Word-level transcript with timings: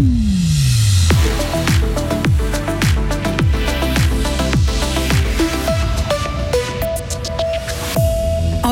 Mm-hmm. 0.00 0.39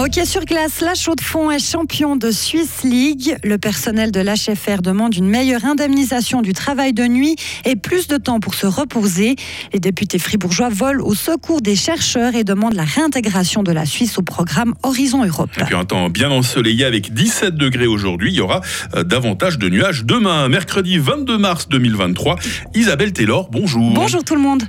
Hockey 0.09 0.25
sur 0.25 0.47
glace, 0.47 0.81
la 0.81 0.95
Chaux-de-Fonds 0.95 1.51
est 1.51 1.59
champion 1.59 2.17
de 2.17 2.31
Swiss 2.31 2.83
League. 2.83 3.37
Le 3.45 3.59
personnel 3.59 4.11
de 4.11 4.21
l'HFR 4.21 4.81
demande 4.81 5.15
une 5.15 5.29
meilleure 5.29 5.67
indemnisation 5.67 6.41
du 6.41 6.55
travail 6.55 6.95
de 6.95 7.07
nuit 7.07 7.37
et 7.67 7.77
plus 7.77 8.09
de 8.09 8.17
temps 8.17 8.41
pour 8.41 8.55
se 8.55 8.67
reposer. 8.67 9.37
Les 9.75 9.81
députés 9.81 10.19
fribourgeois 10.19 10.71
volent 10.71 11.05
au 11.05 11.15
secours 11.15 11.61
des 11.61 11.77
chercheurs 11.77 12.35
et 12.35 12.43
demandent 12.43 12.73
la 12.73 12.85
réintégration 12.85 13.63
de 13.63 13.71
la 13.71 13.85
Suisse 13.85 14.17
au 14.17 14.23
programme 14.23 14.73
Horizon 14.83 15.27
Europe. 15.27 15.51
Et 15.61 15.65
puis 15.65 15.75
un 15.75 15.85
temps 15.85 16.09
bien 16.09 16.31
ensoleillé 16.31 16.87
avec 16.87 17.13
17 17.13 17.57
degrés 17.57 17.87
aujourd'hui. 17.87 18.33
Il 18.33 18.37
y 18.37 18.41
aura 18.41 18.63
euh, 18.95 19.05
davantage 19.05 19.59
de 19.59 19.69
nuages 19.69 20.07
demain, 20.07 20.49
mercredi 20.49 20.97
22 20.97 21.37
mars 21.37 21.69
2023. 21.69 22.37
Isabelle 22.75 23.13
Taylor, 23.13 23.51
bonjour. 23.51 23.93
Bonjour 23.93 24.25
tout 24.25 24.37
le 24.37 24.41
monde. 24.41 24.63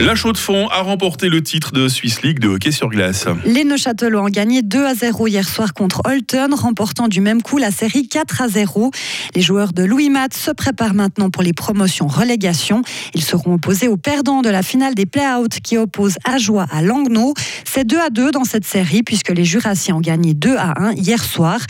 La 0.00 0.14
Chaux-de-Fonds 0.14 0.68
a 0.68 0.80
remporté 0.80 1.28
le 1.28 1.42
titre 1.42 1.72
de 1.72 1.86
Swiss 1.86 2.22
League 2.22 2.38
de 2.38 2.48
hockey 2.48 2.72
sur 2.72 2.88
glace. 2.88 3.26
Les 3.44 3.62
Neuchâtelois 3.62 4.22
ont 4.22 4.28
gagné 4.28 4.62
2 4.62 4.84
à 4.84 4.94
0 4.94 5.28
hier 5.28 5.48
soir 5.48 5.74
contre 5.74 6.02
Holton, 6.04 6.54
remportant 6.54 7.08
du 7.08 7.20
même 7.20 7.42
coup 7.42 7.58
la 7.58 7.70
série 7.70 8.08
4 8.08 8.42
à 8.42 8.48
0. 8.48 8.90
Les 9.34 9.42
joueurs 9.42 9.72
de 9.72 9.84
Louis 9.84 10.08
Matt 10.08 10.34
se 10.34 10.50
préparent 10.50 10.94
maintenant 10.94 11.30
pour 11.30 11.42
les 11.42 11.52
promotions 11.52 12.06
relégation. 12.06 12.82
Ils 13.14 13.22
seront 13.22 13.54
opposés 13.54 13.88
aux 13.88 13.96
perdants 13.96 14.42
de 14.42 14.48
la 14.48 14.62
finale 14.62 14.94
des 14.94 15.06
play-outs 15.06 15.60
qui 15.62 15.76
oppose 15.76 16.16
Ajoie 16.24 16.66
à 16.72 16.82
Langnau. 16.82 17.34
C'est 17.64 17.86
2 17.86 17.98
à 17.98 18.10
2 18.10 18.30
dans 18.30 18.44
cette 18.44 18.64
série 18.64 19.02
puisque 19.02 19.30
les 19.30 19.44
Jurassiens 19.44 19.96
ont 19.96 20.00
gagné 20.00 20.34
2 20.34 20.56
à 20.56 20.80
1 20.80 20.92
hier 20.92 21.22
soir. 21.22 21.60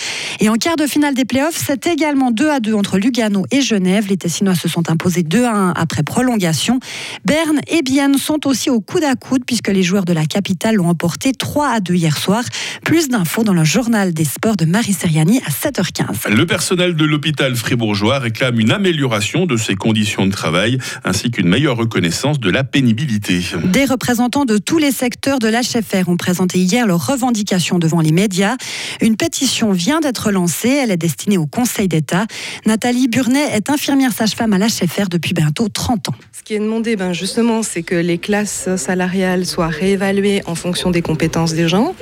Et 0.41 0.49
en 0.49 0.55
quart 0.55 0.77
de 0.77 0.87
finale 0.87 1.15
des 1.15 1.25
playoffs, 1.25 1.61
c'est 1.67 1.87
également 1.87 2.31
2 2.31 2.51
à 2.51 2.61
2 2.61 2.75
entre 2.75 2.99
Lugano 2.99 3.45
et 3.51 3.63
Genève. 3.63 4.07
Les 4.09 4.17
Tessinois 4.17 4.55
se 4.55 4.69
sont 4.69 4.91
imposés 4.91 5.23
2 5.23 5.45
à 5.45 5.53
1 5.53 5.71
après 5.73 6.03
prolongation. 6.03 6.79
Berne 7.25 7.61
et 7.69 7.83
Bienne 7.83 8.12
sont 8.19 8.47
aussi 8.47 8.71
au 8.71 8.81
coude 8.81 9.05
à 9.05 9.15
coude 9.15 9.45
puisque 9.47 9.69
les 9.69 9.83
joueurs 9.83 10.05
de 10.05 10.13
la 10.13 10.27
capitale 10.27 10.77
l'ont 10.77 10.89
emporté 10.89 11.33
3 11.33 11.69
à 11.69 11.81
2 11.81 11.95
hier 11.95 12.17
soir. 12.17 12.45
Plus 12.85 13.09
d'infos 13.09 13.45
dans 13.45 13.55
le 13.55 13.65
journal 13.65 14.13
des 14.13 14.25
sports 14.25 14.57
de 14.57 14.65
Marie 14.65 14.93
Seriani 14.93 15.41
à 15.47 15.51
7h15. 15.51 16.31
Le 16.31 16.47
personnel 16.47 16.97
de 16.97 17.05
l'hôpital 17.05 17.55
fribourgeois 17.57 18.19
réclame 18.19 18.61
une 18.61 18.71
amélioration 18.71 19.47
de 19.47 19.57
ses 19.57 19.75
conditions 19.75 20.27
de 20.27 20.33
travail 20.33 20.79
ainsi 21.05 21.31
qu'une 21.31 21.49
meilleure 21.49 21.77
reconnaissance 21.77 22.41
de 22.41 22.51
la 22.51 22.65
pénibilité. 22.65 23.41
Des 23.65 23.85
représentants 23.85 24.45
de 24.45 24.59
tous 24.59 24.79
les 24.79 24.93
secteurs 24.93 25.39
de 25.39 25.49
l'HFR 25.49 26.09
ont 26.09 26.17
présenté 26.17 26.59
hier 26.59 26.87
leurs 26.87 27.07
revendications 27.07 27.79
devant 27.79 28.01
les 28.01 28.13
médias. 28.13 28.57
Une 29.01 29.17
pétition 29.17 29.73
vient 29.73 30.01
d'être 30.01 30.31
lancée. 30.31 30.69
Elle 30.69 30.91
est 30.91 30.97
destinée 30.97 31.39
au 31.39 31.47
Conseil 31.47 31.89
d'État. 31.89 32.27
Nathalie 32.67 33.09
Burnet 33.09 33.49
est 33.53 33.71
infirmière 33.71 34.13
sage-femme 34.13 34.53
à 34.53 34.59
l'HFR 34.59 35.09
depuis 35.11 35.35
bientôt 35.35 35.69
30 35.69 36.11
ans. 36.11 36.15
Ce 36.33 36.43
qui 36.43 36.55
est 36.55 36.59
demandé, 36.59 36.97
ben 36.97 37.13
justement, 37.13 37.63
c'est 37.63 37.83
que 37.83 37.95
les 38.03 38.19
classes 38.19 38.69
salariales 38.77 39.47
soient 39.47 39.69
réévaluées 39.69 40.43
en 40.47 40.55
fonction 40.55 40.91
des 40.91 41.03
compétences 41.03 41.55
des 41.55 41.69
gens. 41.69 41.95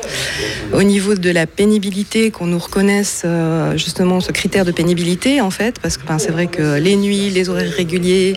Au 0.73 0.83
niveau 0.83 1.15
de 1.15 1.31
la 1.31 1.47
pénibilité, 1.47 2.31
qu'on 2.31 2.47
nous 2.47 2.59
reconnaisse 2.59 3.23
euh, 3.25 3.77
justement 3.77 4.21
ce 4.21 4.33
critère 4.33 4.65
de 4.65 4.73
pénibilité, 4.73 5.41
en 5.41 5.51
fait, 5.51 5.79
parce 5.81 5.97
que 5.97 6.07
ben, 6.07 6.19
c'est 6.19 6.31
vrai 6.31 6.47
que 6.47 6.79
les 6.79 6.97
nuits, 6.97 7.31
les 7.31 7.49
horaires 7.49 7.73
réguliers, 7.73 8.37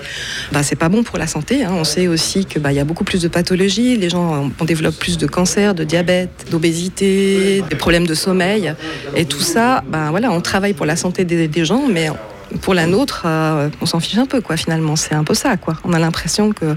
ben, 0.52 0.64
c'est 0.64 0.76
pas 0.76 0.90
bon 0.90 1.04
pour 1.04 1.18
la 1.18 1.28
santé. 1.28 1.64
Hein. 1.64 1.72
On 1.74 1.84
sait 1.84 2.08
aussi 2.08 2.46
qu'il 2.46 2.62
ben, 2.62 2.72
y 2.72 2.80
a 2.80 2.86
beaucoup 2.86 3.04
plus 3.04 3.22
de 3.22 3.28
pathologies. 3.28 3.98
Les 3.98 4.10
gens, 4.10 4.52
on 4.60 4.66
développe 4.66 4.96
plus 4.96 5.18
de 5.18 5.28
cancer, 5.28 5.76
de 5.76 5.84
diabète, 5.84 6.48
d'obésité, 6.50 7.64
des 7.70 7.76
problèmes 7.76 8.08
de 8.08 8.16
sommeil. 8.16 8.74
Et 9.16 9.26
tout 9.26 9.42
ça, 9.42 9.84
ben, 9.88 10.10
voilà, 10.10 10.32
on 10.32 10.42
travaille 10.42 10.74
pour 10.74 10.86
la 10.86 10.96
santé 10.96 11.26
des, 11.26 11.48
des 11.48 11.66
gens, 11.66 11.84
mais 11.88 12.10
pour 12.62 12.74
la 12.74 12.88
nôtre, 12.88 13.24
euh, 13.26 13.70
on 13.82 13.86
s'en 13.86 14.00
fiche 14.00 14.18
un 14.18 14.26
peu, 14.26 14.42
quoi, 14.42 14.58
finalement. 14.58 14.96
C'est 14.96 15.16
un 15.16 15.24
peu 15.24 15.34
ça, 15.34 15.58
quoi. 15.58 15.76
On 15.84 15.94
a 15.94 16.00
l'impression 16.00 16.52
que, 16.52 16.76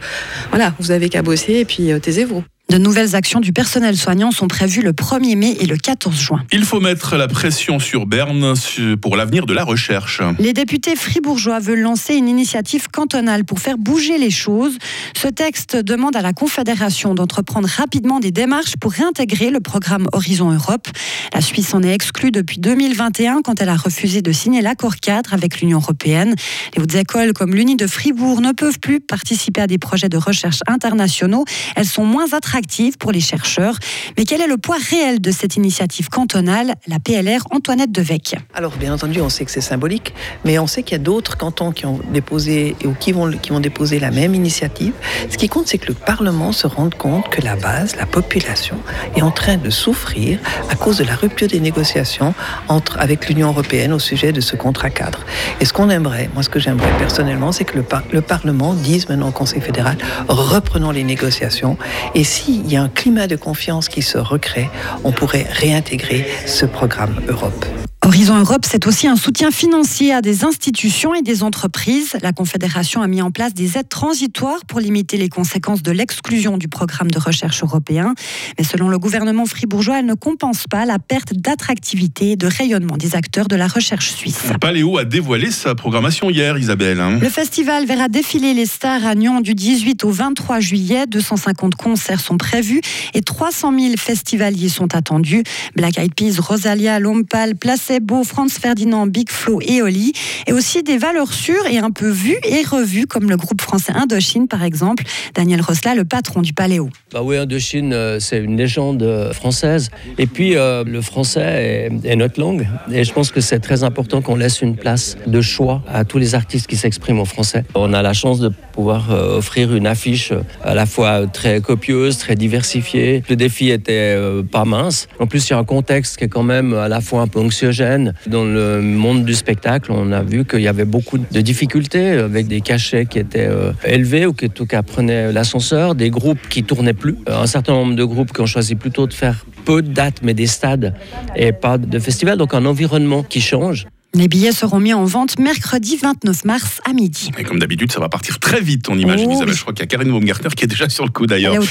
voilà, 0.50 0.72
vous 0.78 0.90
avez 0.90 1.08
qu'à 1.08 1.22
bosser 1.22 1.54
et 1.54 1.64
puis 1.64 1.92
euh, 1.92 1.98
taisez-vous. 1.98 2.44
De 2.68 2.78
nouvelles 2.78 3.14
actions 3.14 3.38
du 3.38 3.52
personnel 3.52 3.96
soignant 3.96 4.32
sont 4.32 4.48
prévues 4.48 4.82
le 4.82 4.92
1er 4.92 5.36
mai 5.36 5.56
et 5.60 5.66
le 5.66 5.76
14 5.76 6.18
juin. 6.18 6.42
Il 6.50 6.64
faut 6.64 6.80
mettre 6.80 7.16
la 7.16 7.28
pression 7.28 7.78
sur 7.78 8.06
Berne 8.06 8.54
pour 9.00 9.16
l'avenir 9.16 9.46
de 9.46 9.54
la 9.54 9.62
recherche. 9.62 10.20
Les 10.40 10.52
députés 10.52 10.96
fribourgeois 10.96 11.60
veulent 11.60 11.82
lancer 11.82 12.14
une 12.16 12.26
initiative 12.28 12.88
cantonale 12.88 13.44
pour 13.44 13.60
faire 13.60 13.78
bouger 13.78 14.18
les 14.18 14.32
choses. 14.32 14.78
Ce 15.16 15.28
texte 15.28 15.76
demande 15.76 16.16
à 16.16 16.22
la 16.22 16.32
Confédération 16.32 17.14
d'entreprendre 17.14 17.68
rapidement 17.68 18.18
des 18.18 18.32
démarches 18.32 18.76
pour 18.80 18.90
réintégrer 18.90 19.50
le 19.50 19.60
programme 19.60 20.08
Horizon 20.12 20.50
Europe. 20.50 20.88
La 21.34 21.42
Suisse 21.42 21.72
en 21.72 21.84
est 21.84 21.94
exclue 21.94 22.32
depuis 22.32 22.58
2021 22.58 23.42
quand 23.42 23.60
elle 23.60 23.68
a 23.68 23.76
refusé 23.76 24.22
de 24.22 24.32
signer 24.32 24.60
l'accord 24.60 24.96
cadre 24.96 25.34
avec 25.34 25.60
l'Union 25.60 25.78
européenne. 25.78 26.34
Les 26.76 26.82
hautes 26.82 26.96
écoles 26.96 27.32
comme 27.32 27.54
l'Uni 27.54 27.76
de 27.76 27.86
Fribourg 27.86 28.40
ne 28.40 28.50
peuvent 28.50 28.80
plus 28.80 28.98
participer 28.98 29.60
à 29.60 29.68
des 29.68 29.78
projets 29.78 30.08
de 30.08 30.16
recherche 30.16 30.58
internationaux. 30.66 31.44
Elles 31.76 31.86
sont 31.86 32.04
moins 32.04 32.32
attractives 32.32 32.55
pour 32.98 33.12
les 33.12 33.20
chercheurs. 33.20 33.78
Mais 34.16 34.24
quel 34.24 34.40
est 34.40 34.46
le 34.46 34.56
poids 34.56 34.76
réel 34.90 35.20
de 35.20 35.30
cette 35.30 35.56
initiative 35.56 36.08
cantonale 36.08 36.74
La 36.86 36.98
PLR 36.98 37.40
Antoinette 37.50 37.92
Devec. 37.92 38.36
Alors, 38.54 38.72
bien 38.76 38.94
entendu, 38.94 39.20
on 39.20 39.28
sait 39.28 39.44
que 39.44 39.50
c'est 39.50 39.60
symbolique, 39.60 40.14
mais 40.44 40.58
on 40.58 40.66
sait 40.66 40.82
qu'il 40.82 40.92
y 40.92 41.00
a 41.00 41.02
d'autres 41.02 41.36
cantons 41.36 41.72
qui 41.72 41.84
ont 41.84 42.00
déposé 42.12 42.74
ou 42.84 42.92
qui 42.92 43.12
vont, 43.12 43.30
qui 43.30 43.50
vont 43.50 43.60
déposer 43.60 43.98
la 43.98 44.10
même 44.10 44.34
initiative. 44.34 44.94
Ce 45.28 45.36
qui 45.36 45.48
compte, 45.48 45.66
c'est 45.68 45.78
que 45.78 45.88
le 45.88 45.94
Parlement 45.94 46.52
se 46.52 46.66
rende 46.66 46.94
compte 46.94 47.28
que 47.28 47.42
la 47.42 47.56
base, 47.56 47.96
la 47.96 48.06
population, 48.06 48.78
est 49.14 49.22
en 49.22 49.30
train 49.30 49.58
de 49.58 49.68
souffrir 49.68 50.38
à 50.70 50.76
cause 50.76 50.98
de 50.98 51.04
la 51.04 51.14
rupture 51.14 51.48
des 51.48 51.60
négociations 51.60 52.34
entre, 52.68 52.98
avec 52.98 53.28
l'Union 53.28 53.48
européenne 53.48 53.92
au 53.92 53.98
sujet 53.98 54.32
de 54.32 54.40
ce 54.40 54.56
contrat 54.56 54.90
cadre. 54.90 55.20
Et 55.60 55.66
ce 55.66 55.72
qu'on 55.72 55.90
aimerait, 55.90 56.30
moi 56.32 56.42
ce 56.42 56.48
que 56.48 56.58
j'aimerais 56.58 56.96
personnellement, 56.98 57.52
c'est 57.52 57.64
que 57.64 57.76
le, 57.76 57.84
le 58.12 58.22
Parlement 58.22 58.72
dise 58.72 59.08
maintenant 59.08 59.28
au 59.28 59.32
Conseil 59.32 59.60
fédéral, 59.60 59.98
reprenons 60.28 60.90
les 60.90 61.04
négociations. 61.04 61.76
Et 62.14 62.24
si 62.24 62.45
s'il 62.46 62.70
y 62.70 62.76
a 62.76 62.82
un 62.82 62.88
climat 62.88 63.26
de 63.26 63.34
confiance 63.34 63.88
qui 63.88 64.02
se 64.02 64.18
recrée, 64.18 64.70
on 65.02 65.10
pourrait 65.10 65.48
réintégrer 65.50 66.24
ce 66.46 66.64
programme 66.64 67.20
Europe. 67.26 67.66
Horizon 68.06 68.38
Europe, 68.38 68.64
c'est 68.64 68.86
aussi 68.86 69.08
un 69.08 69.16
soutien 69.16 69.50
financier 69.50 70.14
à 70.14 70.22
des 70.22 70.44
institutions 70.44 71.12
et 71.12 71.22
des 71.22 71.42
entreprises. 71.42 72.16
La 72.22 72.30
Confédération 72.30 73.02
a 73.02 73.08
mis 73.08 73.20
en 73.20 73.32
place 73.32 73.52
des 73.52 73.76
aides 73.76 73.88
transitoires 73.88 74.64
pour 74.68 74.78
limiter 74.78 75.16
les 75.16 75.28
conséquences 75.28 75.82
de 75.82 75.90
l'exclusion 75.90 76.56
du 76.56 76.68
programme 76.68 77.10
de 77.10 77.18
recherche 77.18 77.64
européen. 77.64 78.14
Mais 78.58 78.64
selon 78.64 78.90
le 78.90 79.00
gouvernement 79.00 79.44
fribourgeois, 79.44 79.98
elle 79.98 80.06
ne 80.06 80.14
compense 80.14 80.66
pas 80.70 80.86
la 80.86 81.00
perte 81.00 81.34
d'attractivité 81.34 82.30
et 82.30 82.36
de 82.36 82.46
rayonnement 82.46 82.96
des 82.96 83.16
acteurs 83.16 83.48
de 83.48 83.56
la 83.56 83.66
recherche 83.66 84.12
suisse. 84.12 84.52
Paléo 84.60 84.98
a 84.98 85.04
dévoilé 85.04 85.50
sa 85.50 85.74
programmation 85.74 86.30
hier, 86.30 86.56
Isabelle. 86.56 87.00
Hein. 87.00 87.18
Le 87.20 87.28
festival 87.28 87.86
verra 87.86 88.06
défiler 88.06 88.54
les 88.54 88.66
stars 88.66 89.04
à 89.04 89.16
Nyon 89.16 89.40
du 89.40 89.56
18 89.56 90.04
au 90.04 90.10
23 90.10 90.60
juillet. 90.60 91.06
250 91.08 91.74
concerts 91.74 92.20
sont 92.20 92.36
prévus 92.36 92.82
et 93.14 93.22
300 93.22 93.76
000 93.76 93.94
festivaliers 93.96 94.68
sont 94.68 94.94
attendus. 94.94 95.42
Black 95.74 95.98
Eyed 95.98 96.14
Peas, 96.14 96.38
Rosalia, 96.38 97.00
Lompal, 97.00 97.56
Placé 97.56 97.95
Beau, 98.00 98.24
Franz 98.24 98.58
Ferdinand, 98.60 99.06
Big 99.06 99.30
Flo 99.30 99.60
et 99.60 99.82
Oli, 99.82 100.12
et 100.46 100.52
aussi 100.52 100.82
des 100.82 100.98
valeurs 100.98 101.32
sûres 101.32 101.66
et 101.70 101.78
un 101.78 101.90
peu 101.90 102.08
vues 102.08 102.38
et 102.44 102.62
revues, 102.62 103.06
comme 103.06 103.28
le 103.28 103.36
groupe 103.36 103.60
français 103.60 103.92
Indochine 103.94 104.48
par 104.48 104.62
exemple. 104.62 105.04
Daniel 105.34 105.60
Rosla, 105.60 105.94
le 105.94 106.04
patron 106.04 106.42
du 106.42 106.52
Paléo. 106.52 106.90
Bah 107.12 107.20
oui, 107.22 107.36
Indochine, 107.36 107.92
euh, 107.92 108.20
c'est 108.20 108.38
une 108.38 108.56
légende 108.56 109.02
euh, 109.02 109.32
française. 109.32 109.90
Et 110.18 110.26
puis, 110.26 110.56
euh, 110.56 110.84
le 110.84 111.00
français 111.00 111.90
est, 112.04 112.16
notre 112.16 112.40
langue. 112.40 112.66
Et 112.92 113.04
je 113.04 113.12
pense 113.12 113.30
que 113.30 113.40
c'est 113.40 113.60
très 113.60 113.84
important 113.84 114.22
qu'on 114.22 114.36
laisse 114.36 114.62
une 114.62 114.76
place 114.76 115.16
de 115.26 115.40
choix 115.40 115.82
à 115.88 116.04
tous 116.04 116.18
les 116.18 116.34
artistes 116.34 116.66
qui 116.66 116.76
s'expriment 116.76 117.20
en 117.20 117.24
français. 117.24 117.64
On 117.74 117.92
a 117.92 118.02
la 118.02 118.12
chance 118.12 118.40
de 118.40 118.50
pouvoir 118.72 119.10
offrir 119.10 119.74
une 119.74 119.86
affiche 119.86 120.32
à 120.62 120.74
la 120.74 120.84
fois 120.84 121.26
très 121.26 121.60
copieuse, 121.60 122.18
très 122.18 122.34
diversifiée. 122.34 123.22
Le 123.28 123.36
défi 123.36 123.70
était 123.70 124.18
pas 124.50 124.64
mince. 124.64 125.08
En 125.18 125.26
plus, 125.26 125.48
il 125.48 125.52
y 125.52 125.54
a 125.54 125.58
un 125.58 125.64
contexte 125.64 126.18
qui 126.18 126.24
est 126.24 126.28
quand 126.28 126.42
même 126.42 126.74
à 126.74 126.88
la 126.88 127.00
fois 127.00 127.22
un 127.22 127.26
peu 127.26 127.40
anxiogène 127.40 127.85
dans 128.26 128.44
le 128.44 128.80
monde 128.80 129.24
du 129.24 129.34
spectacle, 129.34 129.92
on 129.92 130.12
a 130.12 130.22
vu 130.22 130.44
qu'il 130.44 130.60
y 130.60 130.68
avait 130.68 130.84
beaucoup 130.84 131.18
de 131.18 131.40
difficultés 131.40 132.10
avec 132.10 132.46
des 132.46 132.60
cachets 132.60 133.06
qui 133.06 133.18
étaient 133.18 133.48
euh, 133.48 133.72
élevés 133.84 134.26
ou 134.26 134.32
qui 134.32 134.46
en 134.46 134.48
tout 134.48 134.66
cas 134.66 134.82
prenaient 134.82 135.32
l'ascenseur, 135.32 135.94
des 135.94 136.10
groupes 136.10 136.48
qui 136.48 136.64
tournaient 136.64 136.94
plus, 136.94 137.16
euh, 137.28 137.42
un 137.42 137.46
certain 137.46 137.72
nombre 137.72 137.94
de 137.94 138.04
groupes 138.04 138.32
qui 138.32 138.40
ont 138.40 138.46
choisi 138.46 138.74
plutôt 138.74 139.06
de 139.06 139.14
faire 139.14 139.46
peu 139.64 139.82
de 139.82 139.88
dates 139.88 140.20
mais 140.22 140.34
des 140.34 140.46
stades 140.46 140.94
et 141.34 141.52
pas 141.52 141.78
de 141.78 141.98
festivals, 141.98 142.38
donc 142.38 142.54
un 142.54 142.64
environnement 142.66 143.22
qui 143.22 143.40
change. 143.40 143.86
Les 144.16 144.28
billets 144.28 144.52
seront 144.52 144.80
mis 144.80 144.94
en 144.94 145.04
vente 145.04 145.38
mercredi 145.38 145.98
29 145.98 146.46
mars 146.46 146.80
à 146.88 146.94
midi. 146.94 147.30
Et 147.38 147.44
comme 147.44 147.58
d'habitude, 147.58 147.92
ça 147.92 148.00
va 148.00 148.08
partir 148.08 148.38
très 148.38 148.62
vite, 148.62 148.88
on 148.88 148.96
imagine. 148.96 149.30
Oh, 149.30 149.44
Je 149.46 149.60
crois 149.60 149.74
qu'il 149.74 149.80
y 149.80 149.82
a 149.82 149.86
Karine 149.86 150.10
Baumgartner 150.10 150.48
qui 150.56 150.64
est 150.64 150.68
déjà 150.68 150.88
sur 150.88 151.04
le 151.04 151.10
coup 151.10 151.26
d'ailleurs. 151.26 151.62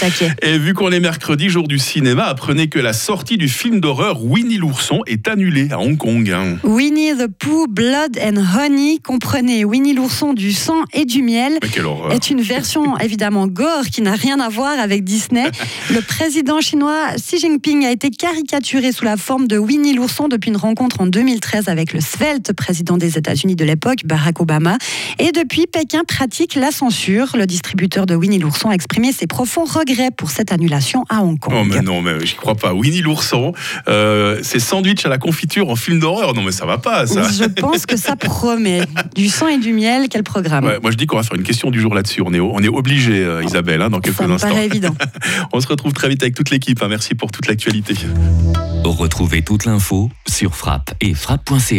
Et 0.44 0.59
vu 0.59 0.75
qu'on 0.75 0.92
est 0.92 1.00
mercredi, 1.00 1.50
jour 1.50 1.68
du 1.68 1.80
cinéma, 1.80 2.25
apprenez 2.25 2.68
que 2.68 2.77
la 2.77 2.94
sortie 2.94 3.38
du 3.38 3.50
film 3.50 3.80
d'horreur 3.80 4.24
Winnie 4.24 4.57
l'ourson 4.57 5.01
est 5.07 5.27
annulée 5.27 5.69
à 5.71 5.80
Hong 5.80 5.97
Kong. 5.97 6.30
Hein. 6.30 6.57
Winnie 6.63 7.13
the 7.18 7.25
Pooh, 7.25 7.65
Blood 7.68 8.19
and 8.24 8.38
Honey, 8.38 9.00
comprenez 9.03 9.65
Winnie 9.65 9.95
l'ourson 9.95 10.33
du 10.33 10.53
sang 10.53 10.83
et 10.94 11.06
du 11.06 11.24
miel, 11.24 11.57
est 12.12 12.30
une 12.30 12.41
version 12.41 12.95
évidemment 13.00 13.48
gore 13.48 13.86
qui 13.91 14.03
n'a 14.03 14.13
rien 14.13 14.39
à 14.39 14.50
voir 14.50 14.77
avec 14.77 15.03
Disney. 15.03 15.50
le 15.91 16.01
président 16.01 16.62
chinois 16.62 17.15
Xi 17.15 17.39
Jinping 17.39 17.86
a 17.86 17.91
été 17.91 18.12
caricaturé 18.12 18.91
sous 18.91 19.03
la 19.03 19.18
forme 19.18 19.48
de 19.48 19.57
Winnie 19.57 19.95
l'ourson 19.95 20.27
depuis 20.27 20.51
une 20.51 20.57
rencontre 20.57 21.01
en 21.01 21.07
2013 21.07 21.69
avec 21.69 21.91
le 21.91 22.01
Svel 22.01 22.34
Roosevelt, 22.35 22.53
président 22.53 22.97
des 22.97 23.17
États-Unis 23.17 23.55
de 23.55 23.65
l'époque, 23.65 23.99
Barack 24.05 24.39
Obama. 24.41 24.77
Et 25.19 25.31
depuis, 25.31 25.67
Pékin 25.67 26.03
pratique 26.07 26.55
la 26.55 26.71
censure. 26.71 27.35
Le 27.37 27.45
distributeur 27.45 28.05
de 28.05 28.15
Winnie 28.15 28.39
l'ourson 28.39 28.69
a 28.69 28.73
exprimé 28.73 29.11
ses 29.11 29.27
profonds 29.27 29.65
regrets 29.65 30.11
pour 30.15 30.29
cette 30.29 30.51
annulation 30.51 31.03
à 31.09 31.21
Hong 31.21 31.39
Kong. 31.39 31.53
Oh 31.57 31.63
mais 31.63 31.81
non, 31.81 32.01
mais 32.01 32.25
j'y 32.25 32.35
crois 32.35 32.55
pas. 32.55 32.73
Winnie 32.73 33.01
l'ourson, 33.01 33.53
euh, 33.87 34.39
c'est 34.43 34.59
sandwich 34.59 35.05
à 35.05 35.09
la 35.09 35.17
confiture 35.17 35.69
en 35.69 35.75
film 35.75 35.99
d'horreur. 35.99 36.33
Non 36.33 36.43
mais 36.43 36.51
ça 36.51 36.65
va 36.65 36.77
pas, 36.77 37.07
ça. 37.07 37.23
Je 37.29 37.45
pense 37.61 37.85
que 37.85 37.97
ça 37.97 38.15
promet. 38.15 38.81
Du 39.15 39.29
sang 39.29 39.47
et 39.47 39.57
du 39.57 39.73
miel, 39.73 40.07
quel 40.09 40.23
programme. 40.23 40.65
moi 40.81 40.91
je 40.91 40.97
dis 40.97 41.05
qu'on 41.05 41.17
va 41.17 41.23
faire 41.23 41.38
une 41.38 41.43
question 41.43 41.71
du 41.71 41.79
jour 41.79 41.93
là-dessus. 41.93 42.21
On 42.25 42.33
est, 42.33 42.39
on 42.39 42.59
est 42.59 42.67
obligé, 42.67 43.23
euh, 43.23 43.43
Isabelle, 43.43 43.81
hein, 43.81 43.89
dans 43.89 43.99
quelques 43.99 44.17
ça 44.17 44.25
instants. 44.25 44.49
paraît 44.49 44.65
évident. 44.65 44.95
on 45.53 45.61
se 45.61 45.67
retrouve 45.67 45.93
très 45.93 46.09
vite 46.09 46.21
avec 46.23 46.35
toute 46.35 46.49
l'équipe. 46.49 46.81
Hein. 46.81 46.88
Merci 46.89 47.15
pour 47.15 47.31
toute 47.31 47.47
l'actualité. 47.47 47.95
Retrouvez 48.83 49.41
toute 49.41 49.65
l'info 49.65 50.09
sur 50.27 50.55
frappe 50.55 50.93
et 51.01 51.13
frappe.ca. 51.13 51.73